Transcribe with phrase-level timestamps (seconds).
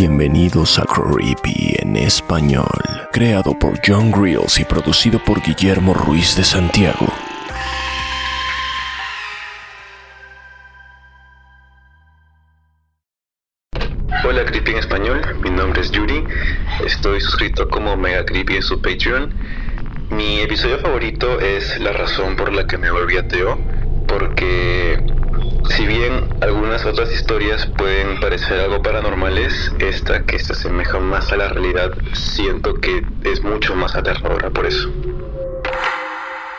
[0.00, 2.70] Bienvenidos a Creepy en español,
[3.10, 7.08] creado por John Grills y producido por Guillermo Ruiz de Santiago.
[14.24, 16.22] Hola Creepy en español, mi nombre es Yuri,
[16.86, 19.34] estoy suscrito como Mega Creepy en su Patreon.
[20.10, 23.58] Mi episodio favorito es la razón por la que me volví ateo,
[24.06, 25.17] porque
[25.70, 31.36] si bien algunas otras historias pueden parecer algo paranormales, esta que se asemeja más a
[31.36, 34.90] la realidad, siento que es mucho más aterradora por eso.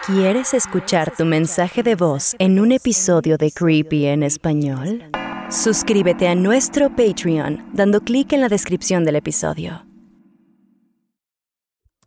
[0.05, 5.03] ¿Quieres escuchar tu mensaje de voz en un episodio de Creepy en español?
[5.49, 9.85] Suscríbete a nuestro Patreon dando clic en la descripción del episodio.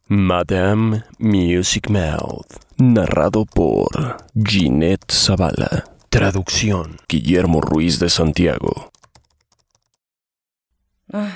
[0.09, 5.92] Madame Music Mouth, narrado por Ginette Zavala.
[6.13, 8.93] Traducción, Guillermo Ruiz de Santiago.
[11.11, 11.33] Ay.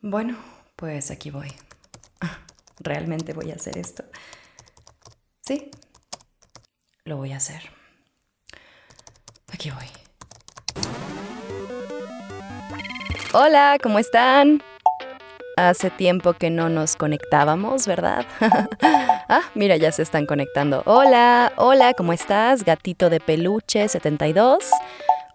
[0.00, 0.36] Bueno,
[0.74, 1.52] pues aquí voy.
[2.80, 4.02] ¿Realmente voy a hacer esto?
[5.42, 5.70] Sí,
[7.04, 7.62] lo voy a hacer.
[9.52, 9.86] Aquí voy.
[13.32, 14.60] Hola, ¿cómo están?
[15.56, 18.24] Hace tiempo que no nos conectábamos, ¿verdad?
[19.28, 20.82] ah, mira, ya se están conectando.
[20.86, 22.64] Hola, hola, ¿cómo estás?
[22.64, 24.64] Gatito de peluche 72.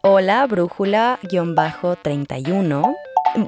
[0.02, 2.96] Hola, brújula-31.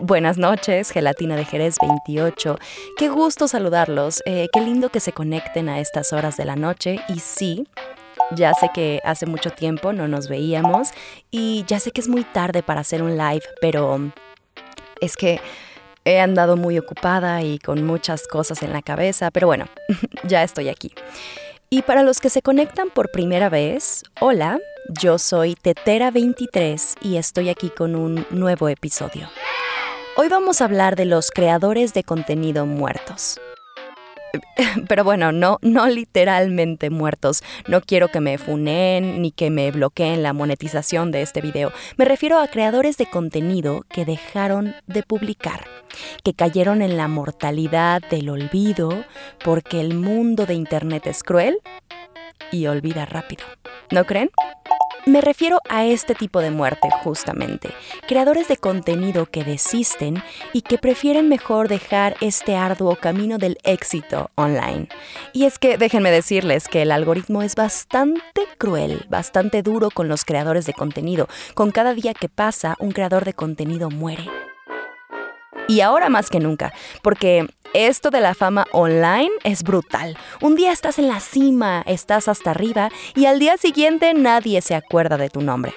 [0.01, 2.59] Buenas noches, Gelatina de Jerez 28.
[2.97, 4.21] Qué gusto saludarlos.
[4.25, 6.99] Eh, qué lindo que se conecten a estas horas de la noche.
[7.07, 7.67] Y sí,
[8.35, 10.89] ya sé que hace mucho tiempo no nos veíamos
[11.31, 14.11] y ya sé que es muy tarde para hacer un live, pero
[15.01, 15.41] es que
[16.09, 19.65] he andado muy ocupada y con muchas cosas en la cabeza, pero bueno,
[20.23, 20.93] ya estoy aquí.
[21.69, 27.49] Y para los que se conectan por primera vez, hola, yo soy Tetera23 y estoy
[27.49, 29.29] aquí con un nuevo episodio.
[30.17, 33.39] Hoy vamos a hablar de los creadores de contenido muertos.
[34.87, 37.43] Pero bueno, no, no literalmente muertos.
[37.67, 41.71] No quiero que me funen ni que me bloqueen la monetización de este video.
[41.97, 45.65] Me refiero a creadores de contenido que dejaron de publicar,
[46.23, 49.03] que cayeron en la mortalidad del olvido
[49.43, 51.59] porque el mundo de Internet es cruel
[52.51, 53.45] y olvida rápido.
[53.91, 54.29] ¿No creen?
[55.05, 57.69] Me refiero a este tipo de muerte justamente,
[58.07, 60.21] creadores de contenido que desisten
[60.53, 64.89] y que prefieren mejor dejar este arduo camino del éxito online.
[65.33, 70.25] Y es que déjenme decirles que el algoritmo es bastante cruel, bastante duro con los
[70.25, 71.27] creadores de contenido.
[71.53, 74.25] Con cada día que pasa, un creador de contenido muere.
[75.69, 80.17] Y ahora más que nunca, porque esto de la fama online es brutal.
[80.41, 84.73] Un día estás en la cima, estás hasta arriba y al día siguiente nadie se
[84.73, 85.75] acuerda de tu nombre.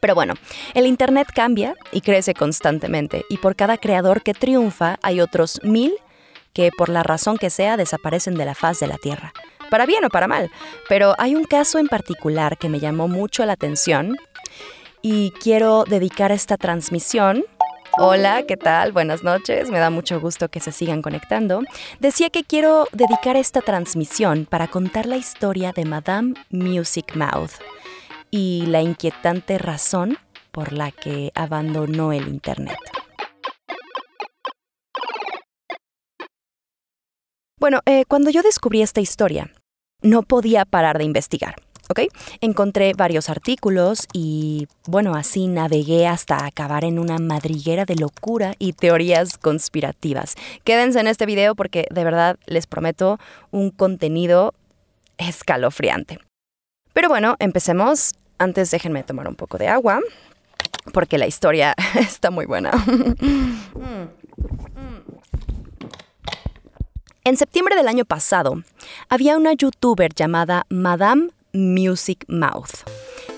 [0.00, 0.32] Pero bueno,
[0.72, 5.92] el Internet cambia y crece constantemente y por cada creador que triunfa hay otros mil
[6.54, 9.34] que por la razón que sea desaparecen de la faz de la Tierra.
[9.68, 10.50] Para bien o para mal.
[10.88, 14.16] Pero hay un caso en particular que me llamó mucho la atención
[15.02, 17.44] y quiero dedicar esta transmisión
[17.96, 18.90] Hola, ¿qué tal?
[18.90, 19.70] Buenas noches.
[19.70, 21.62] Me da mucho gusto que se sigan conectando.
[22.00, 27.52] Decía que quiero dedicar esta transmisión para contar la historia de Madame Music Mouth
[28.32, 30.18] y la inquietante razón
[30.50, 32.78] por la que abandonó el Internet.
[37.60, 39.52] Bueno, eh, cuando yo descubrí esta historia,
[40.02, 41.63] no podía parar de investigar.
[41.88, 42.00] ¿Ok?
[42.40, 48.72] Encontré varios artículos y bueno, así navegué hasta acabar en una madriguera de locura y
[48.72, 50.34] teorías conspirativas.
[50.64, 53.18] Quédense en este video porque de verdad les prometo
[53.50, 54.54] un contenido
[55.18, 56.18] escalofriante.
[56.92, 58.14] Pero bueno, empecemos.
[58.36, 60.00] Antes déjenme tomar un poco de agua,
[60.92, 62.72] porque la historia está muy buena.
[67.24, 68.62] En septiembre del año pasado,
[69.08, 72.84] había una youtuber llamada Madame Music Mouth.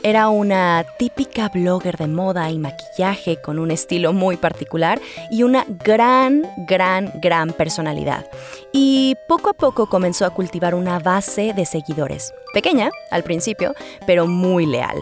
[0.02, 5.64] Era una típica blogger de moda y maquillaje con un estilo muy particular y una
[5.84, 8.28] gran, gran, gran personalidad.
[8.72, 12.32] Y poco a poco comenzó a cultivar una base de seguidores.
[12.52, 13.74] Pequeña al principio,
[14.06, 14.96] pero muy leal.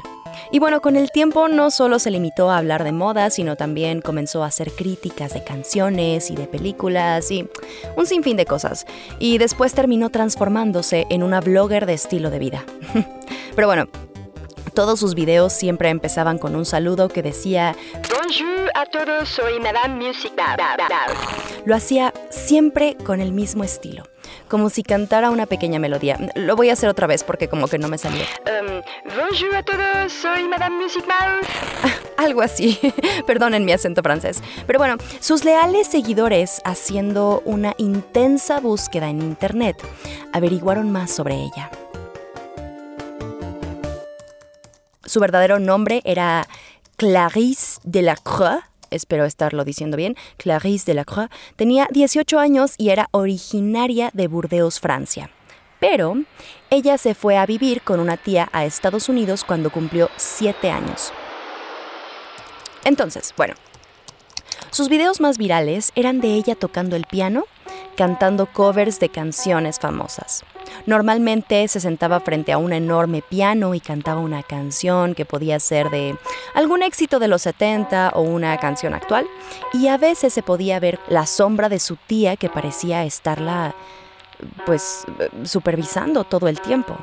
[0.50, 4.00] Y bueno, con el tiempo no solo se limitó a hablar de moda, sino también
[4.00, 7.48] comenzó a hacer críticas de canciones y de películas y
[7.96, 8.86] un sinfín de cosas.
[9.18, 12.64] Y después terminó transformándose en una blogger de estilo de vida.
[13.54, 13.88] Pero bueno,
[14.74, 17.76] todos sus videos siempre empezaban con un saludo que decía
[18.10, 20.32] Bonjour a todos, soy Madame Music.
[21.64, 24.04] Lo hacía siempre con el mismo estilo,
[24.48, 26.18] como si cantara una pequeña melodía.
[26.34, 28.22] Lo voy a hacer otra vez porque como que no me salió.
[28.46, 28.82] Um,
[29.16, 31.04] bonjour a todos, soy Madame Music
[32.16, 32.78] Algo así.
[33.26, 34.42] Perdonen mi acento francés.
[34.66, 39.76] Pero bueno, sus leales seguidores, haciendo una intensa búsqueda en internet,
[40.32, 41.70] averiguaron más sobre ella.
[45.04, 46.48] Su verdadero nombre era
[46.96, 48.62] Clarisse Delacroix,
[48.94, 55.30] espero estarlo diciendo bien, Clarisse Delacroix, tenía 18 años y era originaria de Burdeos, Francia.
[55.80, 56.16] Pero
[56.70, 61.12] ella se fue a vivir con una tía a Estados Unidos cuando cumplió 7 años.
[62.84, 63.54] Entonces, bueno,
[64.70, 67.44] sus videos más virales eran de ella tocando el piano,
[67.96, 70.44] cantando covers de canciones famosas.
[70.86, 75.90] Normalmente se sentaba frente a un enorme piano y cantaba una canción que podía ser
[75.90, 76.16] de
[76.54, 79.26] algún éxito de los 70 o una canción actual,
[79.72, 83.74] y a veces se podía ver la sombra de su tía que parecía estarla
[84.66, 85.04] pues
[85.44, 86.96] supervisando todo el tiempo.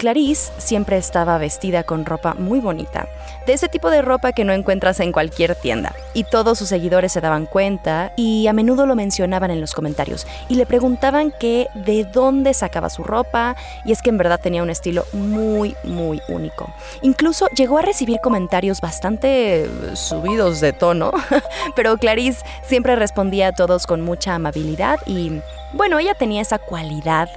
[0.00, 3.06] Clarice siempre estaba vestida con ropa muy bonita,
[3.46, 5.94] de ese tipo de ropa que no encuentras en cualquier tienda.
[6.14, 10.26] Y todos sus seguidores se daban cuenta y a menudo lo mencionaban en los comentarios
[10.48, 14.62] y le preguntaban que de dónde sacaba su ropa y es que en verdad tenía
[14.62, 16.72] un estilo muy, muy único.
[17.02, 21.12] Incluso llegó a recibir comentarios bastante subidos de tono,
[21.76, 25.42] pero Clarice siempre respondía a todos con mucha amabilidad y
[25.74, 27.28] bueno, ella tenía esa cualidad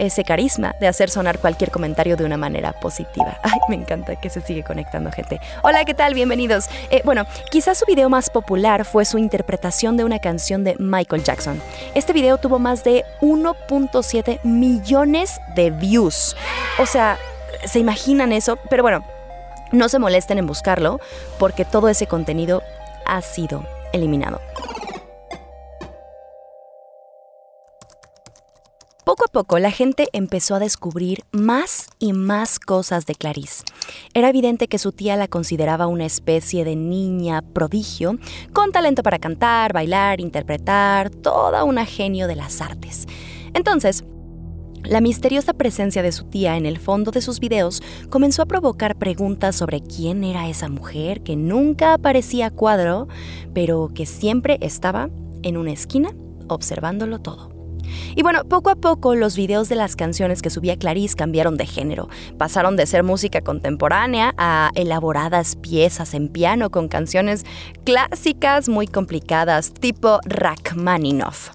[0.00, 3.38] ese carisma de hacer sonar cualquier comentario de una manera positiva.
[3.42, 5.40] Ay, me encanta que se sigue conectando gente.
[5.62, 6.14] Hola, ¿qué tal?
[6.14, 6.68] Bienvenidos.
[6.90, 11.22] Eh, bueno, quizás su video más popular fue su interpretación de una canción de Michael
[11.22, 11.60] Jackson.
[11.94, 16.34] Este video tuvo más de 1.7 millones de views.
[16.78, 17.18] O sea,
[17.66, 18.56] ¿se imaginan eso?
[18.70, 19.04] Pero bueno,
[19.70, 20.98] no se molesten en buscarlo
[21.38, 22.62] porque todo ese contenido
[23.04, 24.40] ha sido eliminado.
[29.10, 33.64] Poco a poco la gente empezó a descubrir más y más cosas de Clarice.
[34.14, 38.20] Era evidente que su tía la consideraba una especie de niña prodigio,
[38.52, 43.08] con talento para cantar, bailar, interpretar, toda una genio de las artes.
[43.52, 44.04] Entonces,
[44.84, 48.94] la misteriosa presencia de su tía en el fondo de sus videos comenzó a provocar
[48.94, 53.08] preguntas sobre quién era esa mujer que nunca aparecía a cuadro,
[53.54, 55.10] pero que siempre estaba
[55.42, 56.14] en una esquina
[56.46, 57.49] observándolo todo.
[58.14, 61.66] Y bueno, poco a poco los videos de las canciones que subía Clarice cambiaron de
[61.66, 62.08] género.
[62.38, 67.44] Pasaron de ser música contemporánea a elaboradas piezas en piano con canciones
[67.84, 71.50] clásicas muy complicadas, tipo Rachmaninoff.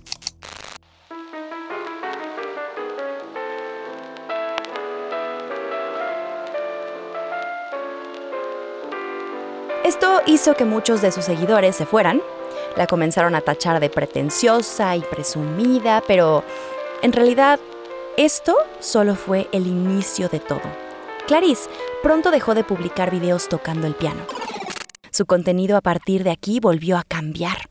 [9.86, 12.20] Esto hizo que muchos de sus seguidores se fueran
[12.75, 16.44] la comenzaron a tachar de pretenciosa y presumida, pero
[17.01, 17.60] en realidad
[18.17, 20.62] esto solo fue el inicio de todo.
[21.27, 21.70] Clarice
[22.03, 24.22] pronto dejó de publicar videos tocando el piano.
[25.12, 27.70] Su contenido a partir de aquí volvió a cambiar.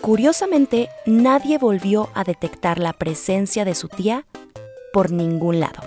[0.00, 4.26] Curiosamente, nadie volvió a detectar la presencia de su tía
[4.92, 5.80] por ningún lado.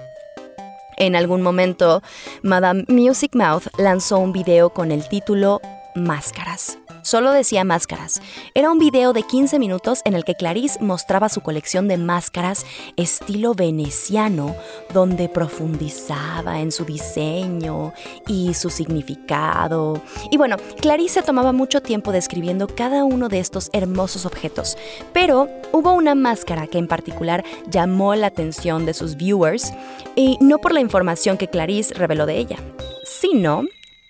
[0.98, 2.02] En algún momento,
[2.42, 5.62] Madame Music Mouth lanzó un video con el título
[5.98, 6.78] Máscaras.
[7.02, 8.22] Solo decía máscaras.
[8.54, 12.66] Era un video de 15 minutos en el que Clarice mostraba su colección de máscaras
[12.98, 14.56] estilo veneciano,
[14.94, 17.94] donde profundizaba en su diseño
[18.28, 20.02] y su significado.
[20.30, 24.78] Y bueno, Clarice tomaba mucho tiempo describiendo cada uno de estos hermosos objetos,
[25.14, 29.74] pero hubo una máscara que en particular llamó la atención de sus viewers,
[30.16, 32.58] y no por la información que Clarice reveló de ella,
[33.04, 33.64] sino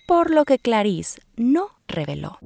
[0.07, 2.39] por lo que Clarice no reveló.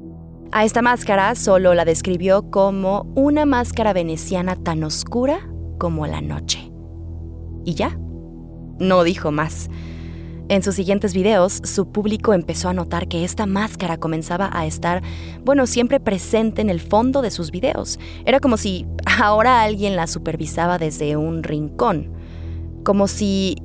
[0.51, 6.71] A esta máscara solo la describió como una máscara veneciana tan oscura como la noche.
[7.63, 7.97] Y ya,
[8.79, 9.69] no dijo más.
[10.49, 15.01] En sus siguientes videos, su público empezó a notar que esta máscara comenzaba a estar,
[15.45, 17.99] bueno, siempre presente en el fondo de sus videos.
[18.25, 22.11] Era como si ahora alguien la supervisaba desde un rincón.
[22.83, 23.55] Como si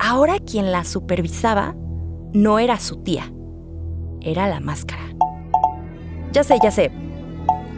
[0.00, 1.76] ahora quien la supervisaba
[2.32, 3.32] no era su tía,
[4.20, 5.11] era la máscara.
[6.32, 6.90] Ya sé, ya sé,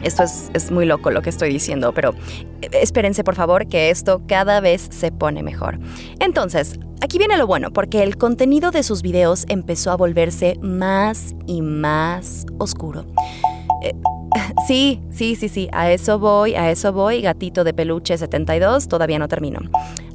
[0.05, 2.13] esto es, muy loco lo que estoy diciendo, pero
[2.61, 5.79] eh, espérense por favor que esto cada vez se pone mejor.
[6.19, 11.35] Entonces, aquí viene lo bueno, porque el contenido de sus videos empezó a volverse más
[11.47, 13.05] y más oscuro.
[13.81, 13.93] Eh,
[14.67, 19.19] sí, sí, sí, sí, a eso voy, a eso voy, gatito de peluche 72, todavía
[19.19, 19.59] no termino.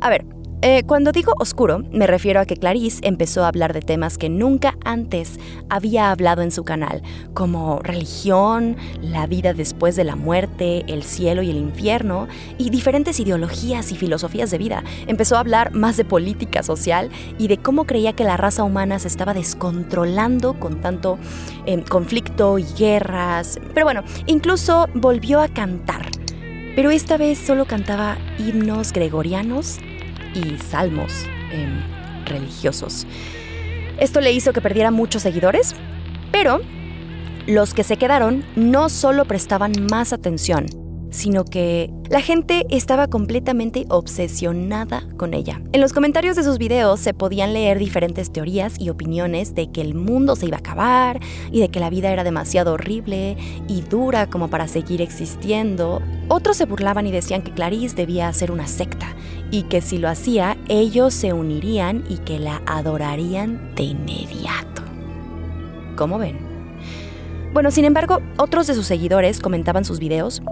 [0.01, 0.25] A ver,
[0.63, 4.29] eh, cuando digo oscuro, me refiero a que Clarice empezó a hablar de temas que
[4.29, 5.39] nunca antes
[5.71, 7.03] había hablado en su canal,
[7.33, 13.21] como religión, la vida después de la muerte, el cielo y el infierno, y diferentes
[13.21, 14.85] ideologías y filosofías de vida.
[15.07, 18.99] Empezó a hablar más de política social y de cómo creía que la raza humana
[18.99, 21.19] se estaba descontrolando con tanto
[21.65, 23.59] eh, conflicto y guerras.
[23.73, 26.11] Pero bueno, incluso volvió a cantar.
[26.77, 29.81] Pero esta vez solo cantaba himnos gregorianos
[30.35, 31.81] y salmos em,
[32.27, 33.07] religiosos.
[33.99, 35.75] Esto le hizo que perdiera muchos seguidores,
[36.33, 36.61] pero
[37.47, 40.67] los que se quedaron no solo prestaban más atención,
[41.11, 45.63] sino que la gente estaba completamente obsesionada con ella.
[45.73, 49.81] En los comentarios de sus videos se podían leer diferentes teorías y opiniones de que
[49.81, 51.21] el mundo se iba a acabar
[51.53, 53.37] y de que la vida era demasiado horrible
[53.69, 56.03] y dura como para seguir existiendo.
[56.27, 59.15] Otros se burlaban y decían que Clarice debía hacer una secta
[59.53, 64.83] y que si lo hacía ellos se unirían y que la adorarían de inmediato.
[65.95, 66.51] ¿Cómo ven?
[67.53, 70.43] Bueno, sin embargo, otros de sus seguidores comentaban sus videos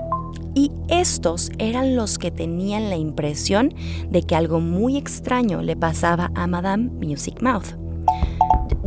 [0.58, 3.72] y estos eran los que tenían la impresión
[4.10, 7.76] de que algo muy extraño le pasaba a Madame Music Mouth.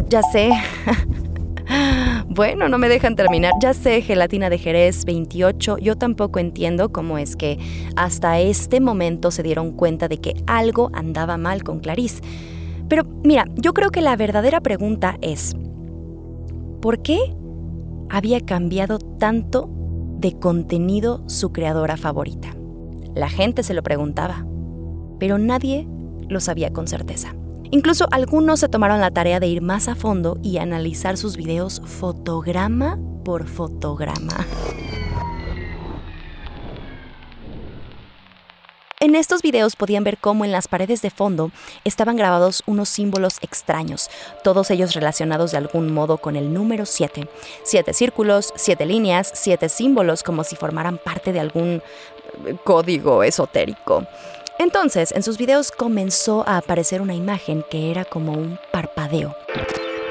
[0.10, 0.52] Ya sé.
[2.28, 3.52] Bueno, no me dejan terminar.
[3.62, 7.60] Ya sé, gelatina de Jerez 28, yo tampoco entiendo cómo es que
[7.98, 12.22] hasta este momento se dieron cuenta de que algo andaba mal con Clarice.
[12.88, 15.56] Pero mira, yo creo que la verdadera pregunta es,
[16.82, 17.20] ¿por qué
[18.10, 19.70] había cambiado tanto
[20.22, 22.56] de contenido su creadora favorita.
[23.16, 24.46] La gente se lo preguntaba,
[25.20, 25.88] pero nadie
[26.30, 27.36] lo sabía con certeza.
[27.72, 31.82] Incluso algunos se tomaron la tarea de ir más a fondo y analizar sus videos
[31.86, 34.46] fotograma por fotograma.
[39.02, 41.50] En estos videos podían ver cómo en las paredes de fondo
[41.84, 44.12] estaban grabados unos símbolos extraños,
[44.44, 47.28] todos ellos relacionados de algún modo con el número 7.
[47.64, 51.82] Siete círculos, siete líneas, siete símbolos como si formaran parte de algún
[52.46, 54.06] eh, código esotérico.
[54.60, 59.36] Entonces, en sus videos comenzó a aparecer una imagen que era como un parpadeo,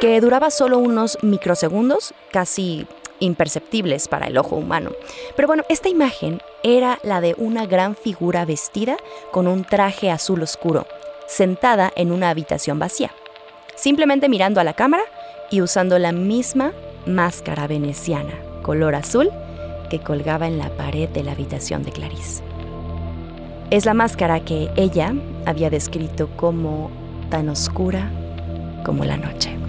[0.01, 2.89] que duraba solo unos microsegundos, casi
[3.21, 4.91] imperceptibles para el ojo humano.
[5.37, 8.97] Pero bueno, esta imagen era la de una gran figura vestida
[9.31, 10.87] con un traje azul oscuro,
[11.27, 13.11] sentada en una habitación vacía,
[13.77, 15.05] simplemente mirando a la cámara
[15.51, 16.73] y usando la misma
[17.07, 19.31] máscara veneciana, color azul,
[19.89, 22.43] que colgaba en la pared de la habitación de Clarice.
[23.71, 25.15] Es la máscara que ella
[25.47, 26.91] había descrito como
[27.31, 28.11] tan oscura
[28.85, 29.60] como la noche.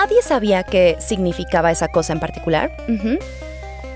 [0.00, 2.70] Nadie sabía qué significaba esa cosa en particular.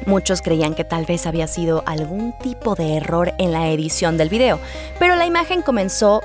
[0.05, 4.29] Muchos creían que tal vez había sido algún tipo de error en la edición del
[4.29, 4.61] video,
[4.99, 6.21] pero la imagen comenzó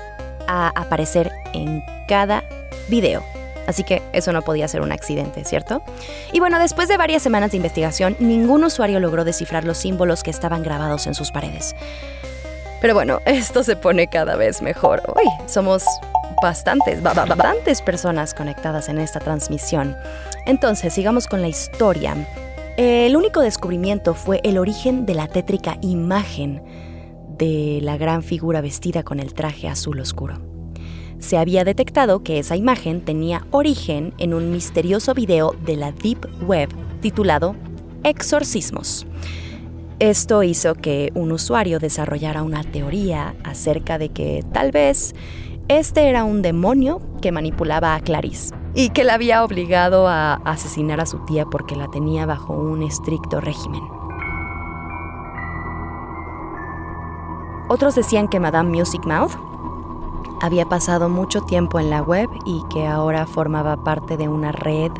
[0.46, 2.44] a aparecer en cada
[2.88, 3.22] video.
[3.66, 5.82] Así que eso no podía ser un accidente, ¿cierto?
[6.30, 10.30] Y bueno, después de varias semanas de investigación, ningún usuario logró descifrar los símbolos que
[10.30, 11.74] estaban grabados en sus paredes.
[12.82, 15.02] Pero bueno, esto se pone cada vez mejor.
[15.16, 15.84] Uy, somos
[16.42, 19.96] bastantes, bastantes personas conectadas en esta transmisión.
[20.46, 22.14] Entonces, sigamos con la historia.
[22.76, 26.62] El único descubrimiento fue el origen de la tétrica imagen
[27.36, 30.38] de la gran figura vestida con el traje azul oscuro.
[31.18, 36.26] Se había detectado que esa imagen tenía origen en un misterioso video de la Deep
[36.46, 36.70] Web
[37.00, 37.56] titulado
[38.04, 39.06] Exorcismos.
[39.98, 45.14] Esto hizo que un usuario desarrollara una teoría acerca de que tal vez
[45.78, 51.00] este era un demonio que manipulaba a Clarice y que la había obligado a asesinar
[51.00, 53.82] a su tía porque la tenía bajo un estricto régimen.
[57.68, 59.36] Otros decían que Madame Music Mouth
[60.42, 64.90] había pasado mucho tiempo en la web y que ahora formaba parte de una red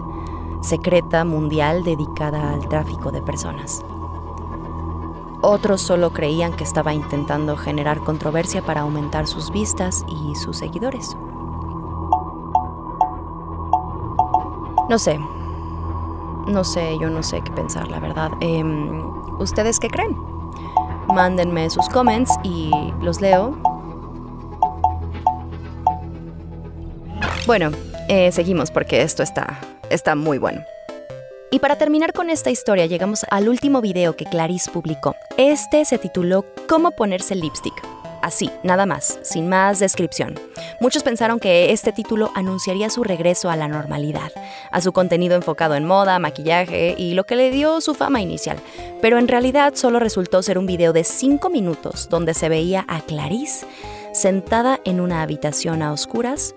[0.63, 3.85] secreta mundial dedicada al tráfico de personas.
[5.43, 11.17] Otros solo creían que estaba intentando generar controversia para aumentar sus vistas y sus seguidores.
[14.91, 15.19] No sé.
[16.47, 18.33] No sé, yo no sé qué pensar, la verdad.
[18.41, 19.03] Em,
[19.39, 20.15] ¿Ustedes qué creen?
[21.07, 22.71] Mándenme sus comments y
[23.01, 23.57] los leo.
[27.47, 27.71] Bueno,
[28.09, 30.61] eh, seguimos porque esto está, está muy bueno.
[31.51, 35.17] Y para terminar con esta historia, llegamos al último video que Clarice publicó.
[35.43, 37.73] Este se tituló Cómo ponerse lipstick.
[38.21, 40.39] Así, nada más, sin más descripción.
[40.83, 44.31] Muchos pensaron que este título anunciaría su regreso a la normalidad,
[44.71, 48.59] a su contenido enfocado en moda, maquillaje y lo que le dio su fama inicial.
[49.01, 53.01] Pero en realidad solo resultó ser un video de 5 minutos donde se veía a
[53.01, 53.67] Clarice
[54.13, 56.55] sentada en una habitación a oscuras,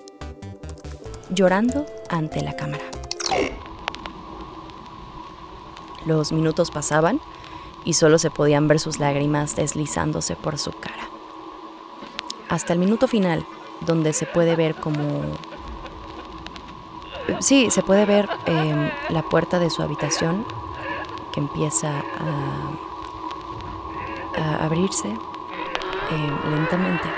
[1.30, 2.84] llorando ante la cámara.
[6.06, 7.22] Los minutos pasaban
[7.86, 11.10] y solo se podían ver sus lágrimas deslizándose por su cara.
[12.50, 13.46] Hasta el minuto final,
[13.82, 15.22] donde se puede ver como...
[17.40, 20.46] Sí, se puede ver em, la puerta de su habitación
[21.32, 22.78] que empieza a,
[24.66, 27.10] abrirse em, lentamente.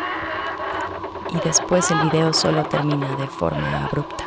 [1.31, 4.24] Y después el video solo termina de forma abrupta.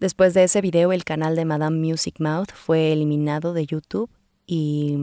[0.00, 4.10] Después de ese video, el canal de Madame Music Mouth fue eliminado de YouTube
[4.46, 4.96] y,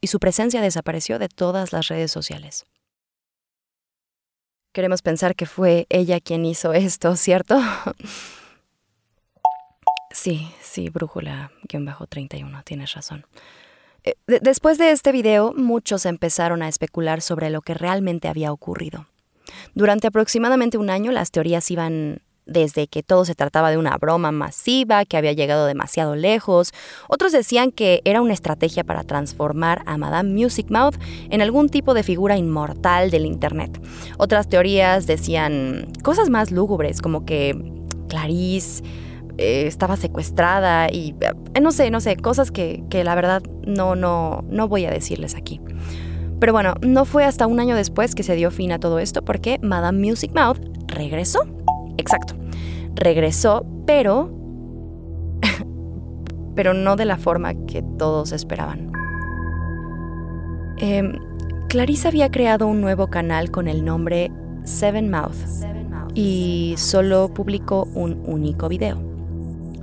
[0.00, 2.66] y su presencia desapareció de todas las redes sociales.
[4.72, 7.56] Queremos pensar que fue ella quien hizo esto, ¿cierto?
[10.10, 13.24] sí, sí, brújula-31, tienes razón.
[14.02, 19.06] Eh, después de este video, muchos empezaron a especular sobre lo que realmente había ocurrido.
[19.74, 24.32] Durante aproximadamente un año las teorías iban desde que todo se trataba de una broma
[24.32, 26.72] masiva que había llegado demasiado lejos.
[27.08, 30.96] Otros decían que era una estrategia para transformar a Madame Music Mouth
[31.30, 33.80] en algún tipo de figura inmortal del Internet.
[34.18, 37.56] Otras teorías decían cosas más lúgubres, como que
[38.08, 38.82] Clarice
[39.38, 43.96] eh, estaba secuestrada y eh, no sé, no sé, cosas que, que la verdad no,
[43.96, 45.60] no, no voy a decirles aquí.
[46.40, 49.24] Pero bueno, no fue hasta un año después que se dio fin a todo esto
[49.24, 51.53] porque Madame Music Mouth regresó
[51.96, 52.34] Exacto.
[52.94, 54.30] Regresó, pero...
[56.54, 58.92] pero no de la forma que todos esperaban.
[60.78, 61.12] Eh,
[61.68, 64.30] Clarice había creado un nuevo canal con el nombre
[64.64, 65.34] Seven Mouth
[66.14, 68.98] y solo publicó un único video,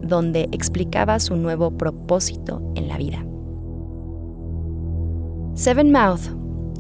[0.02, 3.26] donde explicaba su nuevo propósito en la vida.
[5.54, 6.22] Seven Mouth,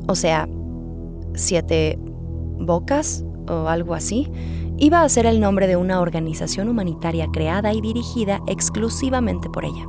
[0.07, 0.47] o sea,
[1.33, 1.99] siete
[2.59, 4.31] bocas o algo así,
[4.81, 9.87] iba a ser el nombre de una organización humanitaria creada y dirigida exclusivamente por ella,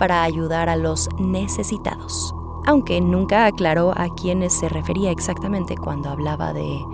[0.00, 2.34] para ayudar a los necesitados,
[2.66, 6.84] aunque nunca aclaró a quiénes se refería exactamente cuando hablaba de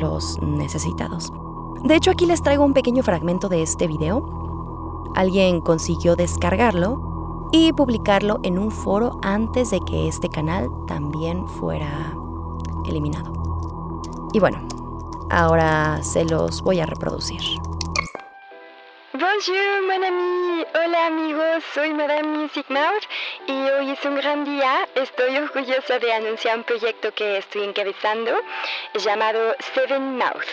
[0.00, 1.32] los necesitados.
[1.82, 5.10] De hecho, aquí les traigo un pequeño fragmento de este video.
[5.16, 12.16] Alguien consiguió descargarlo y publicarlo en un foro antes de que este canal también fuera
[12.86, 13.32] eliminado.
[14.32, 14.60] Y bueno,
[15.34, 17.40] Ahora se los voy a reproducir.
[19.14, 20.62] Bonjour, mon ami.
[20.74, 21.64] Hola, amigos.
[21.72, 23.04] Soy Madame Music Mouth
[23.46, 24.86] y hoy es un gran día.
[24.94, 28.30] Estoy orgullosa de anunciar un proyecto que estoy encabezando
[28.92, 30.50] llamado Seven Mouth.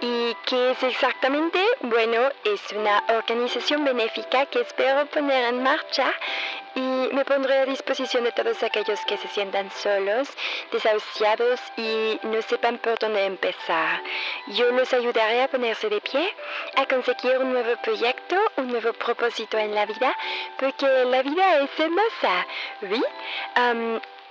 [0.00, 1.58] ¿Y qué es exactamente?
[1.82, 6.14] Bueno, es una organización benéfica que espero poner en marcha
[6.74, 6.80] y
[7.14, 10.28] me pondré a disposición de todos aquellos que se sientan solos,
[10.72, 14.02] desahuciados y no sepan por dónde empezar.
[14.48, 16.34] Yo los ayudaré a ponerse de pie,
[16.76, 20.16] a conseguir un nuevo proyecto, un nuevo propósito en la vida,
[20.58, 22.46] porque la vida es hermosa,
[22.80, 23.04] ¿sí?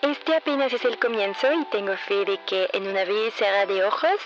[0.02, 4.20] este apenas es el comienzo y tengo fe de que en una visera de ojos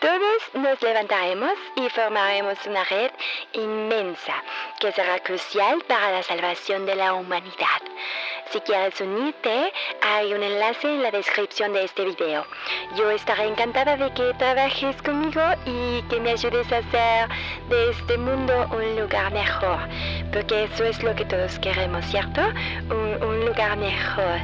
[0.00, 3.10] todos nos levantaremos y formaremos una red
[3.52, 4.34] inmensa
[4.78, 7.82] que será crucial para la salvación de la humanidad.
[8.50, 12.46] Si quieres unirte, hay un enlace en la descripción de este video.
[12.96, 17.28] Yo estaré encantada de que trabajes conmigo y que me ayudes a hacer
[17.68, 19.80] de este mundo un lugar mejor,
[20.32, 22.40] porque eso es lo que todos queremos, ¿cierto?
[22.88, 24.38] Un, un lugar mejor.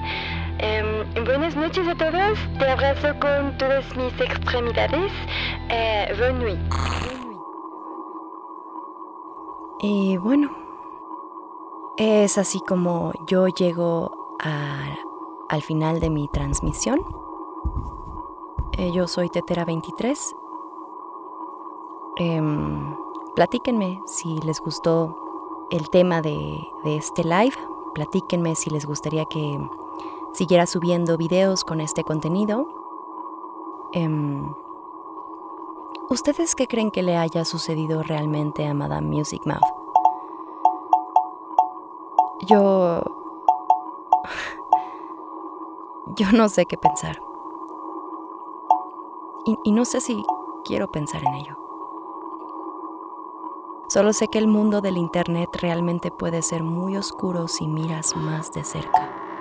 [0.59, 5.13] Em, buenas noches a todos, te abrazo con todas mis extremidades.
[5.71, 6.59] Eh, bonne nuit.
[9.81, 10.51] Y bueno,
[11.97, 14.37] es así como yo llego
[15.49, 17.01] al final de mi transmisión.
[18.79, 20.35] Eh, yo soy Tetera23
[22.17, 22.97] Em,
[23.35, 25.17] platíquenme si les gustó
[25.71, 27.57] el tema de, este live.
[27.95, 29.59] Platíquenme si les gustaría que
[30.35, 32.67] siguiera subiendo videos con este contenido.
[33.93, 34.53] Em,
[36.11, 39.63] ¿Ustedes qué creen que le haya sucedido realmente a Madame Music Mouth?
[42.47, 43.03] Yo...
[46.17, 47.19] Yo no sé qué pensar.
[49.65, 50.25] y no sé si
[50.65, 51.57] quiero pensar en ello.
[53.89, 58.53] Solo sé que el mundo del Internet realmente puede ser muy oscuro si miras más
[58.53, 59.34] de cerca.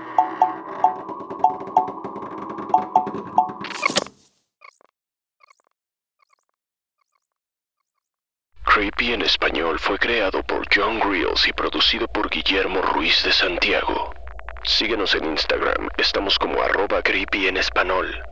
[9.03, 14.13] Creepy en español fue creado por John Grills y producido por Guillermo Ruiz de Santiago.
[14.63, 18.23] Síguenos en Instagram, estamos como arroba creepy en español.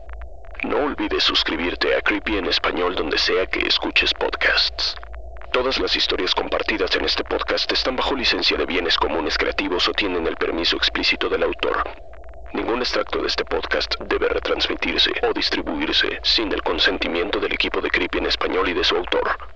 [0.62, 4.96] No olvides suscribirte a Creepy en español donde sea que escuches podcasts.
[5.52, 9.92] Todas las historias compartidas en este podcast están bajo licencia de bienes comunes creativos o
[9.92, 11.84] tienen el permiso explícito del autor.
[12.54, 17.90] Ningún extracto de este podcast debe retransmitirse o distribuirse sin el consentimiento del equipo de
[17.90, 19.51] Creepy en español y de su autor.